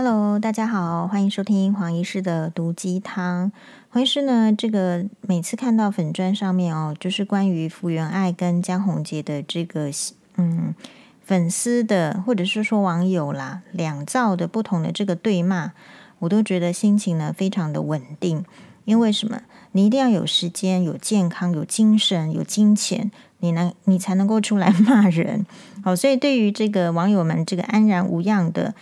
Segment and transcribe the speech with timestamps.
[0.00, 3.50] Hello，大家好，欢迎收听黄医师的毒鸡汤。
[3.88, 9.90] 黄医师呢，这个每次看到粉砖上面哦，就是关于福原爱跟江宏杰的这个
[10.36, 10.72] 嗯
[11.24, 15.72] 粉丝的，或者是说网友啦，两造的不同的这个对骂，
[16.20, 18.44] 我都觉得心情呢非常的稳定。
[18.84, 19.42] 因为什么？
[19.72, 23.10] 你一定要有时间、有健康、有精神、有金钱，
[23.40, 25.44] 你能你才能够出来 骂人。
[25.82, 28.76] 好，所以对于这个网友们这个安然无恙的。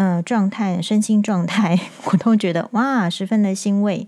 [0.00, 1.76] 嗯，状态、身心状态，
[2.06, 4.06] 我都觉得哇，十分的欣慰。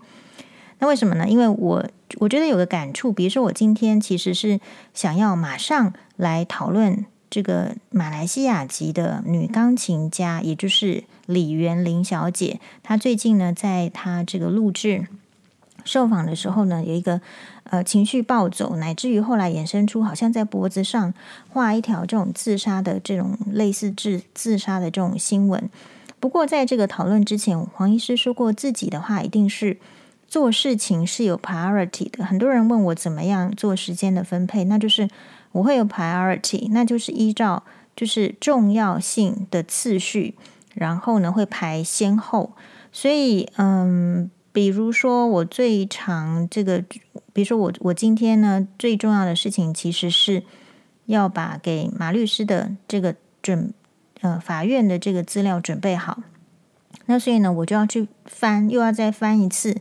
[0.79, 1.29] 那为什么呢？
[1.29, 1.85] 因为我
[2.21, 4.61] 我觉得有个感触，比如说我今天其实是
[4.95, 12.61] 想要马上来讨论这个马来西亚籍的女钢琴家，也就是李元玲小姐。
[12.85, 15.09] 她最近呢，在她这个录制
[15.85, 17.21] 受访的时候呢，有一个。
[17.65, 21.15] 呃，情绪暴走，乃至于后来衍生出好像在脖子上
[21.51, 25.71] 画一条这种自杀的这种类似自自杀的这种新闻。
[26.19, 29.79] 不过，在这个讨论之前，黄医师说过，自己的话一定是
[30.27, 32.25] 做事情是有 priority 的。
[32.25, 35.09] 很多人问我怎么样做时间的分配，那就是
[35.53, 37.63] 我会有 priority，那就是依照
[37.95, 40.35] 就是重要性的次序，
[40.75, 42.51] 然后呢会排先后。
[42.91, 44.29] 所以，嗯。
[44.53, 46.83] 比如说，我最常这个，
[47.33, 50.43] 比如说我我今天呢最重要的事情，其实是
[51.07, 53.73] 要把给马律师的这个准
[54.21, 56.23] 呃法院的这个资料准备好。
[57.07, 59.77] 那所以呢，我就要去翻，又要再翻一次，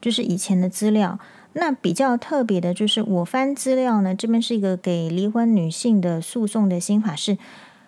[0.00, 1.18] 就是以前的资料。
[1.52, 7.38] 那比较特别的就是，我翻资料呢，这边是一个给离婚女性的诉讼的心法是，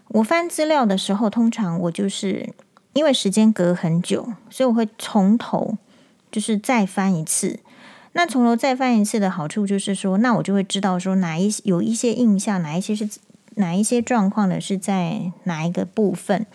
[0.09, 2.55] 我翻资料的时候，通常我就是
[2.93, 5.77] 因为时间隔很久，所以我会从头。
[6.31, 7.61] 就是再翻一次，
[8.13, 13.09] 那从头再翻一次的好处就是说，那我就会知道说哪一有一些印象，哪一些是
[13.55, 14.61] 哪一些状况呢？
[14.61, 16.47] 是在哪一个部分。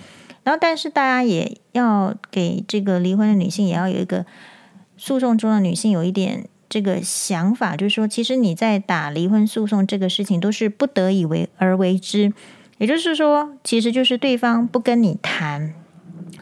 [0.43, 4.25] 然后，但是大家也要给这个离婚的女性也要有一个
[4.97, 12.33] 诉讼中的女性有一点这个想法，就是说，其实你在打离婚诉讼这个事情都是不得已为而为之，
[12.77, 15.73] 也就是说，其实就是对方不跟你谈。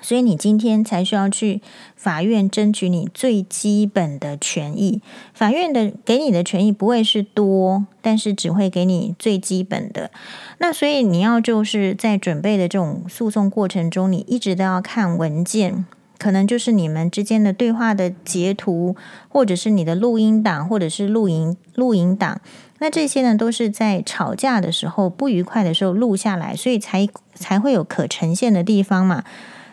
[0.01, 1.61] 所以你今天才需要去
[1.95, 5.01] 法院争取你最基本的权益。
[5.33, 10.11] 法院的给你的权益不会是多，但是只会给你最基本的。
[10.57, 15.85] 那所以你要就是在准备的这种诉讼过程中，你一直都要看文件，
[16.17, 18.95] 可能就是你们之间的对话的截图，
[19.29, 22.41] 或者是你的录音档，或者是录音录音档。
[22.79, 29.23] 那这些呢，都是在吵架的时候不愉快的时候录下来，所以才才会有可呈现的地方嘛。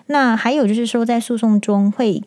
[0.08, 2.22] 那还有就是说，在诉讼中会，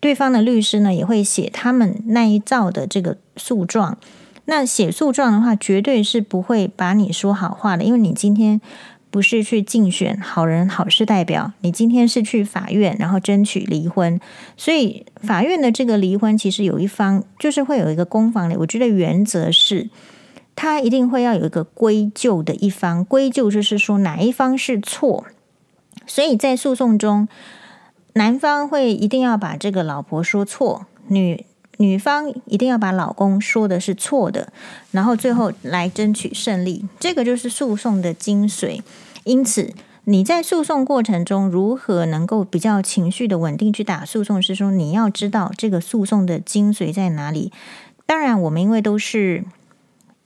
[0.00, 3.98] 对方的律师呢也会写他们那一造的这个诉状。
[4.46, 8.60] 那写诉状的话，绝对是不会把你说好话的，因为你今天
[9.10, 14.20] 不是去竞选好人好事代表，你今天是去法院，然后争取离婚。
[14.56, 18.58] 所以法院的这个离婚，其实有一方就是会有一个攻防的。
[18.58, 19.88] 我觉得原则是，
[20.54, 25.24] 他一定会要有一个归咎的一方，归咎就是说哪一方是错。
[26.06, 27.28] 所以在诉讼中，
[28.14, 31.44] 男方会一定要把这个老婆说错，女
[31.78, 34.52] 女方一定要把老公说的是错的，
[34.92, 36.86] 然后最后来争取胜利。
[37.00, 38.80] 这个就是诉讼的精髓。
[39.24, 39.72] 因此，
[40.04, 47.50] 你在诉讼过程中如何能够比较情绪的稳定去打诉讼，是说你要知道这个诉讼的精髓在哪里。
[48.06, 49.44] 当然，我们因为都是。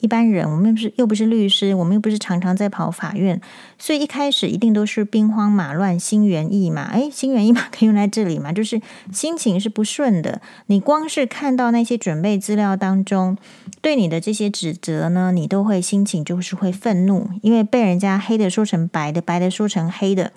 [0.00, 3.41] 一般人，我们又不是又不是律师，我们又不是常常在跑法院，
[3.78, 6.92] 所以一开始一定都是兵荒马乱、心猿意马。
[6.92, 8.53] 诶，心猿意马可以用在这里吗？
[8.53, 8.81] 就是
[9.12, 10.41] 心情是不顺的。
[10.66, 13.36] 你光是看到那些准备资料当中
[13.81, 20.32] 对你的这些指责呢，你都会心情就是会愤怒，因为被人家黑的说成白的，白的说成黑的。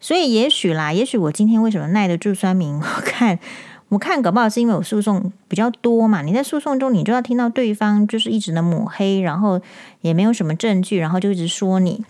[0.00, 2.76] 所以也许啦，也许我今天为什么耐得住酸民？
[2.80, 3.38] 我看。
[3.88, 9.60] 我看搞不好是因为我诉讼比较多嘛，你在诉讼中你就要听到对方就是一直的抹黑，然后
[10.00, 12.04] 也没有什么证据，然后就一直说你。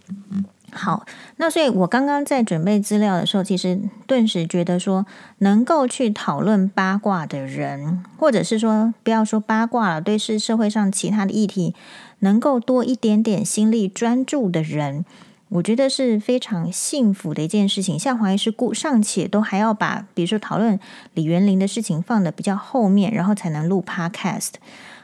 [0.73, 5.07] 好，那所以我刚刚在准备资料的时候，其实顿时觉得说，
[5.39, 11.75] 能够去讨论八卦的人，或者是说不要说八卦了，对是社会上其他的议题，
[12.19, 15.05] 能够多一点点心力专注的人。
[15.49, 17.97] 我觉得是非常幸福的一件事情。
[17.97, 20.79] 像黄医师故尚且都还要把，比如说讨论
[21.15, 24.55] 李元玲的事情放得比较后面，然后才能录 Podcast。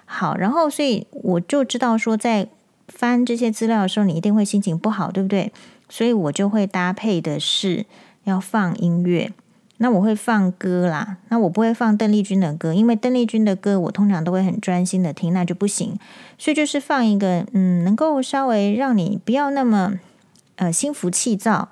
[0.04, 2.48] 好，然后所以我就知道说，在
[2.88, 5.52] 翻这些资料的时候，你一定会心情不好，对不对？
[5.88, 7.86] 所以我就会搭配的是
[8.24, 9.32] 要放音乐。
[9.78, 15.98] 那我会放歌啦，那我不会放邓丽君的歌，因为邓丽君的歌我通常都会很专心的听，那就不行。
[16.36, 20.00] 所以就是放一个，嗯，能够稍微让你不要那么。
[20.56, 21.70] 呃，心浮气躁，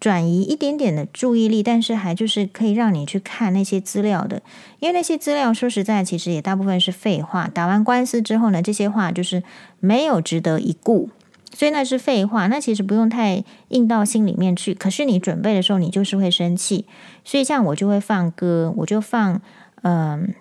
[0.00, 4.42] 转移一点点的注意力，但是还就是可以让你去看那些资料的，
[4.80, 7.46] 因为那些资料说实在，其实也大部分是废话。
[7.46, 9.42] 打完官司之后呢，这些话就是
[9.78, 11.10] 没有值得一顾，
[11.54, 12.48] 所以那是废话。
[12.48, 14.74] 那其实不用太印到心里面去。
[14.74, 16.86] 可是你准备的时候，你就是会生气。
[17.24, 19.40] 所以像我就会放歌，我就放，
[19.82, 20.34] 嗯，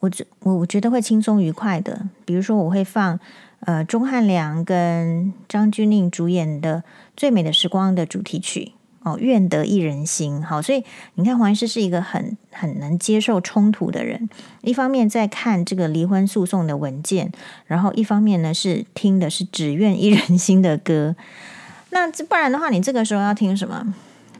[0.00, 0.10] 我
[0.40, 3.20] 我我觉得会轻松愉快的，比如说我会放。
[3.60, 6.78] 呃，钟汉良跟张钧甯主演的
[7.16, 10.40] 《最美的时光》的主题曲哦，愿得一人心。
[10.40, 14.28] 好，所以你看黄医师是一个很很能接受冲突的人。
[14.62, 17.32] 一方面在看这个离婚诉讼的文件，
[17.66, 21.16] 然后一方面呢是听的是只愿一人心的歌。
[21.90, 23.94] 那不然的话，你这个时候要听什么？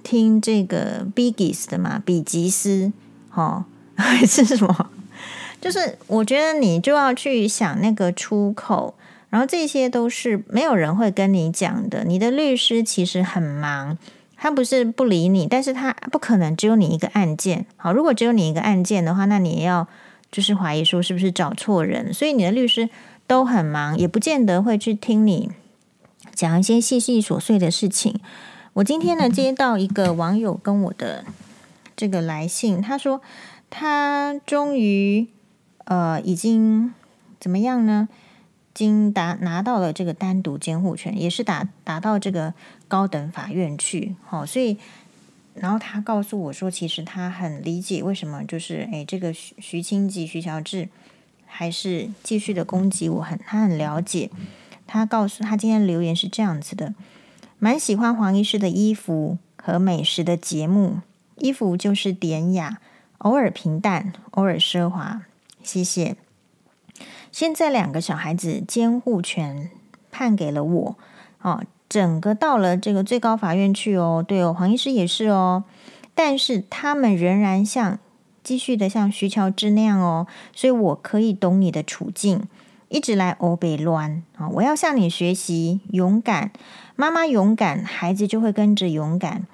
[0.04, 2.92] 听这个 Bee Gees 的嘛，比吉斯。
[3.32, 3.64] 哦，
[3.96, 4.90] 还 是什么？
[5.60, 8.94] 就是我觉得你就要去想那个出口。
[9.36, 12.04] 然后这些都是没有人会跟你讲的。
[12.04, 13.98] 你的律师其实很忙，
[14.34, 17.66] 他不是不理你，但是他不可能只有你一个案件。
[17.76, 19.86] 好，如果只有你一个案件的话，那你也要
[20.32, 22.14] 就是怀疑说是不是找错人。
[22.14, 22.88] 所以你的律师
[23.26, 25.50] 都很忙，也不见得会去听你
[26.34, 28.18] 讲一些细细琐碎的事情。
[28.72, 31.26] 我今天呢接到一个网友跟我的
[31.94, 33.20] 这个来信，他说
[33.68, 35.26] 他终于
[35.84, 36.94] 呃已经
[37.38, 38.08] 怎么样呢？
[38.76, 42.52] 经达拿到了这个单独监护权，也是打打到这个
[42.86, 44.76] 高等法院去，好，所以
[45.54, 50.90] 然后他告诉我说，其实他很理解为什么就是诶，这个徐徐清吉、徐乔治
[51.46, 54.28] 还是继续的攻击我，很他很了解。
[54.86, 56.94] 他告诉他今天留言是这样子的，
[57.58, 61.00] 蛮喜欢黄医师的衣服和美食的节目，
[61.36, 62.78] 衣服就是典雅，
[63.18, 65.22] 偶尔平淡，偶尔奢华，
[65.62, 66.16] 谢谢。
[67.36, 69.68] 现在两个小孩子监护权
[70.10, 70.96] 判给了我，
[71.42, 75.64] 哦，整个到了这个最高法院去哦，对哦，黄医师也是哦，
[76.14, 77.98] 但是他们仍然像
[78.42, 82.48] 继续的像徐乔治那样哦，所以我可以懂你的处境，
[82.88, 86.50] 一直来欧北乱啊，我要向你学习勇敢，
[86.94, 89.46] 妈妈勇敢，孩子就会跟着勇敢，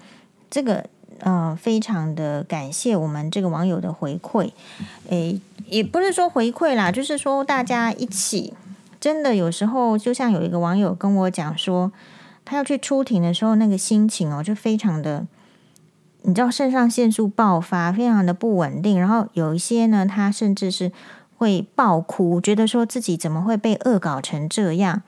[0.48, 0.86] 这个。
[1.24, 4.50] 嗯、非常的感谢我们这个网友的回馈，
[5.08, 8.54] 诶，也不是说回馈啦，就是说大家一起，
[9.00, 11.92] 真的有时候就像有一个网友跟我讲说，
[12.44, 15.26] 他要去出庭的时候，那个心情哦，就非常的，
[16.22, 20.90] 你知道肾上腺素爆发，非常的不稳定，然后有一些呢，他甚至是
[21.36, 25.02] 会爆哭，觉得说自己怎么会被恶搞成这样。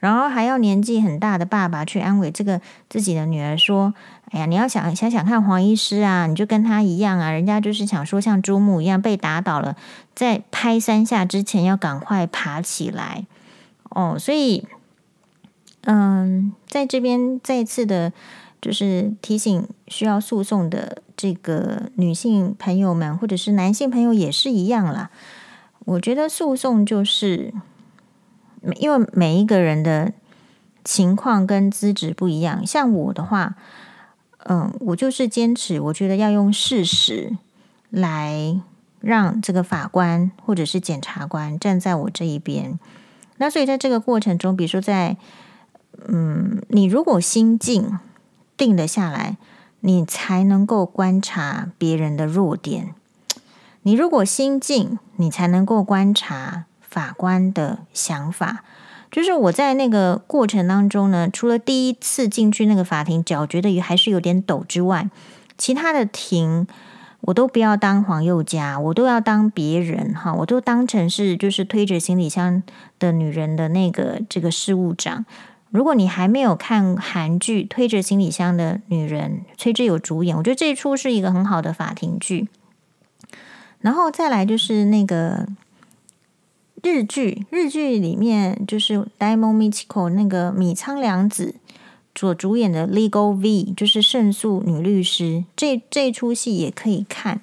[0.00, 3.92] 然后还要年纪很大的爸爸去安慰这个自己的女儿说
[4.32, 9.76] ：“哎呀，你要想想想看黄医师啊，你就跟他一样啊，人家就是想说像猪木一样被打倒了，
[10.14, 13.26] 在拍三下之前要赶快爬起来
[13.90, 14.66] 哦。”所以，
[15.82, 18.10] 嗯，在这边再次的，
[18.62, 25.10] 就是提醒需要诉讼的这个女性朋友们，或者是男性朋友也是一样啦。
[25.84, 27.52] 我觉得诉讼就是。
[28.76, 30.12] 因为每一个人的
[30.84, 33.54] 情况跟资质不一样，像我的话，
[34.44, 37.36] 嗯，我就是坚持，我觉得要用事实
[37.90, 38.60] 来
[39.00, 42.78] 让这个法官或者是检察官站在我这一边。
[43.38, 45.16] 那所以在这个过程中，比如说在，
[46.06, 47.98] 嗯，你如果心静
[48.56, 49.38] 定得下来，
[49.80, 52.94] 你才能够观察别人的弱点；
[53.82, 56.66] 你如果心静，你才能够观察。
[56.90, 58.64] 法官的想法，
[59.12, 65.08] 就是我在那个过程当中呢，除了第一次进去那个法庭，脚觉得也还是有点抖之外，
[65.56, 66.66] 其他的庭
[67.20, 72.60] 我都不要当黄宥嘉，我都要当别人哈，我都当成是就是推着行李箱
[72.98, 75.24] 的女人的那个这个事务长。
[75.70, 82.48] 如果你还没有看韩剧《推着行李箱的女人》，崔智友主演，我觉得这一出是一个很好的法庭剧。
[83.78, 85.46] 然后再来就是那个。
[86.82, 91.54] 日剧，日剧里面就是《Daimon Michiko》那个米仓凉子
[92.14, 95.44] 所主演的《Legal V》，就是胜诉女律师。
[95.56, 97.40] 这这出戏也可以看。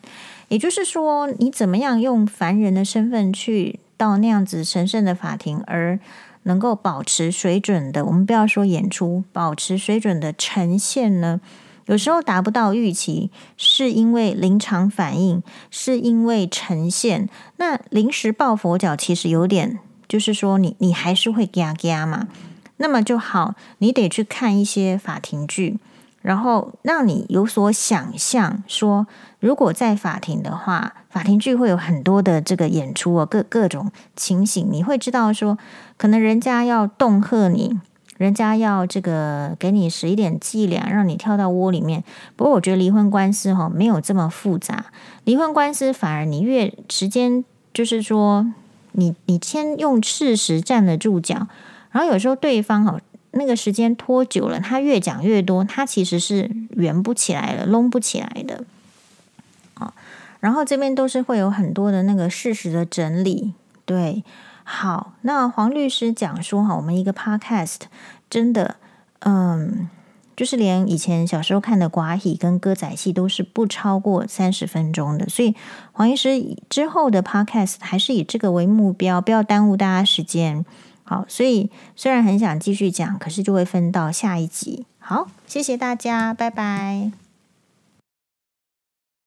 [0.49, 5.99] 也就是说，你怎么样用凡人的身份去到那样子神圣的法庭，而
[6.43, 11.41] 能够保持水准的，我们不要说演出，保持水准的呈现呢？
[11.87, 15.41] 有时候达不到预期，是因为临场反应，
[15.71, 17.27] 是因为呈现。
[17.57, 22.27] 那临时抱佛脚，其实有点，就是说你你还是会嘎嘎嘛。
[22.77, 25.79] 那么就好，你得去看一些法庭剧，
[26.21, 28.61] 然后让你有所想象。
[28.67, 29.07] 说
[29.39, 35.57] 如果在法庭的话，法庭剧会有很多的这个演出哦，各各种情形，你会知道说，
[35.97, 37.79] 可能人家要恫吓你。
[38.17, 42.03] 人家要这个给你使一点伎俩，让你跳到窝里面。
[42.35, 44.87] 不过我觉得离婚官司哈没有这么复杂，
[45.23, 48.51] 离婚官司反而你越时间，就是说
[48.93, 51.47] 你你先用事实站得住脚，
[51.91, 52.99] 然后有时候对方哈
[53.31, 58.63] 那个时间拖久了，他越讲越多，他其实是圆不起来了，拢不起来的。
[59.75, 59.93] 啊，
[60.39, 63.53] 然后这边都是会有很多的那个事实的整理，
[63.85, 64.23] 对。
[64.69, 67.83] 好，那黄律师讲说哈，我们一个 podcast
[68.29, 68.75] 真的，
[69.19, 69.87] 嗯，
[70.35, 75.55] 就是连以前小时候看的寡喜跟歌仔戏都是不超过三十分钟的，所以
[75.93, 80.65] 黄医师之后的 podcast 还是以这个为目标，不要耽误大家时间。
[81.05, 84.85] 好，所以虽然很想继续讲，可是就会分到下一集。
[84.99, 87.26] 好，谢谢大家，拜拜。